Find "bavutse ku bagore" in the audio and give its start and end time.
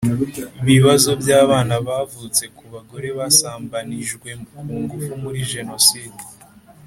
1.87-3.07